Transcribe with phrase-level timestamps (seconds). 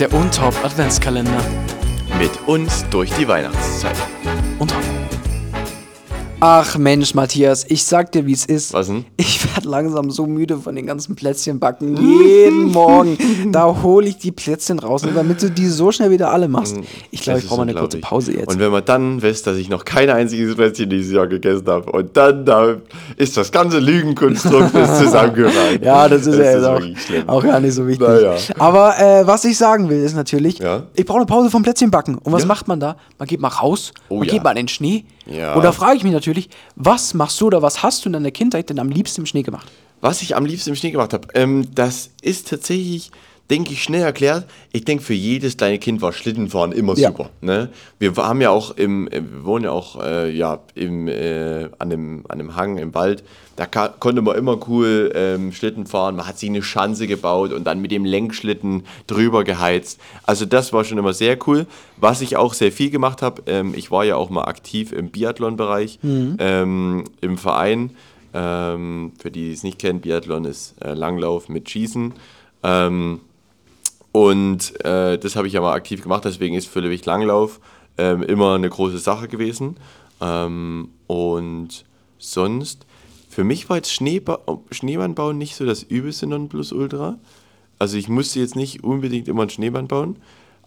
[0.00, 1.44] Der Untop Adventskalender.
[2.18, 3.96] Mit uns durch die Weihnachtszeit.
[4.58, 5.09] Untop.
[6.42, 8.72] Ach Mensch, Matthias, ich sag dir, wie es ist.
[8.72, 9.04] Was denn?
[9.18, 11.98] Ich werde langsam so müde von den ganzen Plätzchen backen.
[11.98, 13.18] Jeden Morgen.
[13.52, 16.76] Da hole ich die Plätzchen raus, damit du die so schnell wieder alle machst.
[17.10, 17.98] Ich glaube, Das ich brauche mal ist eine kurze.
[17.98, 18.48] Pause jetzt.
[18.54, 21.92] Und wenn man dann wisst, dass ich noch kein einziges Plätzchen dieses Jahr gegessen habe
[21.92, 22.76] und dann da
[23.18, 25.84] ist das ganze Lügenkonstrukt ist zusammengereiht.
[25.84, 26.80] Ja, das ist ja jetzt auch,
[27.26, 28.08] auch gar nicht so wichtig.
[28.08, 28.36] Naja.
[28.58, 30.84] Aber äh, was ich sagen will, ist natürlich, Ja.
[30.94, 32.14] ich brauche eine Pause vom Plätzchenbacken.
[32.16, 32.48] Und was Ja.
[32.48, 32.96] macht man da?
[33.18, 34.32] Man geht mal raus, Oh man ja.
[34.32, 35.04] geht mal in den Schnee.
[35.30, 35.54] Ja.
[35.54, 38.30] Und da frage ich mich natürlich, was machst du oder was hast du in deiner
[38.30, 39.68] Kindheit denn am liebsten im Schnee gemacht?
[40.00, 43.10] Was ich am liebsten im Schnee gemacht habe, ähm, das ist tatsächlich,
[43.50, 44.46] denke ich, schnell erklärt.
[44.72, 47.08] Ich denke, für jedes kleine Kind war Schlittenfahren immer Ja.
[47.10, 47.30] super.
[47.40, 47.68] Ne?
[47.98, 51.90] Wir haben ja auch im, äh, wir wohnen ja auch äh, ja, im, äh, an,
[51.90, 53.24] dem, an dem Hang im Wald.
[53.56, 56.16] Da konnte man immer cool ähm, Schlitten fahren.
[56.16, 60.00] Man hat sich eine Schanze gebaut und dann mit dem Lenkschlitten drüber geheizt.
[60.24, 61.66] Also das war schon immer sehr cool.
[61.98, 65.10] Was ich auch sehr viel gemacht habe, ähm, ich war ja auch mal aktiv im
[65.10, 67.90] Biathlon-Bereich, ähm, im Verein.
[68.32, 72.14] Ähm, für die, die es nicht kennen, Biathlon ist äh, Langlauf mit Schießen.
[72.62, 73.20] Ähm,
[74.12, 77.60] und äh, das habe ich ja mal aktiv gemacht, deswegen ist Völlewicht Langlauf
[77.98, 79.76] ähm, immer eine große Sache gewesen.
[80.20, 81.84] Ähm, und
[82.18, 82.86] sonst,
[83.28, 87.18] für mich war jetzt Schneeba Schneemann bauen nicht so das übelste Nonplusultra.
[87.78, 90.16] Also ich musste jetzt nicht unbedingt immer einen Schneemann bauen,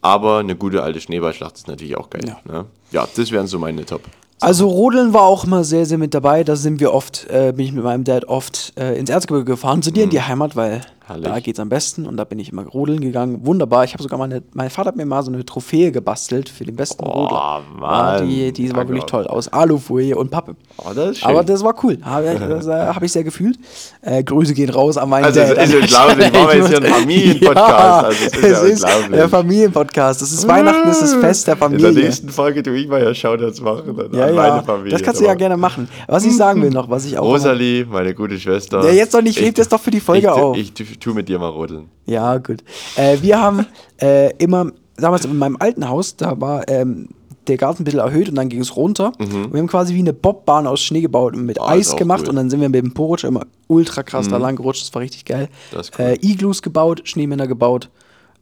[0.00, 2.22] aber eine gute alte Schneeballschlacht ist natürlich auch geil.
[2.26, 2.52] Ja.
[2.52, 2.64] Ne?
[2.90, 4.02] ja das wären so meine Top.
[4.40, 6.42] Also Rodeln war auch immer sehr, sehr mit dabei.
[6.42, 9.82] Da sind wir oft, äh, bin ich mit meinem Dad oft äh, ins Erzgebirge gefahren,
[9.82, 10.80] zu dir in die Heimat, weil
[11.12, 11.28] Herrlich.
[11.28, 12.06] da geht's am besten.
[12.06, 13.44] Und da bin ich immer rodeln gegangen.
[13.46, 13.84] Wunderbar.
[13.84, 16.64] Ich habe sogar mal eine, mein Vater hat mir mal so eine Trophäe gebastelt für
[16.64, 17.36] den besten Rodler.
[17.36, 18.28] Ja, Mann.
[18.28, 19.26] die, die war Ja, wirklich toll.
[19.26, 20.56] Aus Alufolie und Pappe.
[20.78, 21.28] Oh, das schön.
[21.30, 21.98] Aber das war cool.
[22.02, 23.58] Habe ich, das, äh, hab ich sehr gefühlt.
[24.02, 25.56] Äh, Grüße gehen raus an meinen Also, Dad.
[25.58, 26.32] es ist unglaublich.
[26.32, 27.68] Machen wir jetzt hier einen Familienpodcast.
[27.68, 30.22] Ja, Also, es ist es ja ist der Familienpodcast.
[30.22, 32.04] Das ist Weihnachten, das ist das Fest der In der Familie.
[32.04, 34.92] nächsten Folge tue ich mal ja Shoutouts machen dann Ja, an ja, meine Familie.
[34.92, 35.88] das kannst du ja gerne machen.
[36.08, 37.24] Was ich sagen will noch, was ich auch.
[37.24, 38.84] Rosalie, meine gute Schwester.
[38.84, 40.56] Ja, jetzt doch nicht, heb das doch für die Folge ich, auf.
[40.56, 41.88] Ich, tu- tu mit dir mal rodeln.
[42.06, 42.62] Ja, gut.
[42.96, 43.66] Äh, wir haben
[44.00, 47.08] äh, immer, damals in meinem alten Haus, da war ähm,
[47.48, 49.12] der Garten ein bisschen erhöht und dann ging es runter.
[49.18, 52.22] Und wir haben quasi wie eine Bobbahn aus Schnee gebaut und mit Ah, Eis gemacht.
[52.22, 52.28] cool.
[52.30, 54.82] Und dann sind wir mit dem Porutscher immer ultra krass da lang gerutscht.
[54.82, 55.48] Das war richtig geil.
[55.72, 56.04] Das ist cool.
[56.06, 57.90] äh, Iglus gebaut, Schneemänner gebaut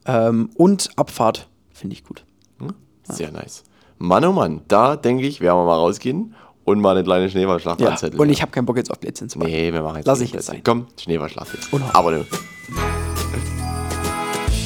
[0.07, 1.49] ähm, und Abfahrt.
[1.73, 2.25] Finde ich gut.
[3.05, 3.65] Sehr nice.
[3.99, 6.35] Mann, oh Mann, da denke ich, werden wir mal rausgehen
[6.65, 7.89] und mal eine kleine Schneeballschlacht Ja.
[7.91, 8.21] anzetteln.
[8.21, 9.51] Und ich habe keinen Bock jetzt auf Plätzchen zu machen.
[9.51, 10.61] Nee, wir machen jetzt Lass ich jetzt sein.
[10.65, 11.73] Komm, Schneeballschlacht jetzt.
[11.73, 12.25] Und- Aber ne.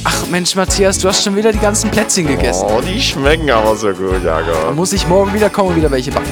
[0.03, 2.65] Ach Mensch, Matthias, du hast schon wieder die ganzen Plätzchen gegessen.
[2.69, 4.75] Oh, die schmecken aber so gut, Jakob.
[4.75, 6.31] Muss ich morgen wieder kommen und wieder welche backen.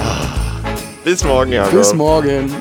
[1.04, 1.74] Bis morgen, Jakob.
[1.74, 2.54] Bis morgen.